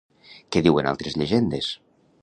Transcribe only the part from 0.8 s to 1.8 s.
altres llegendes?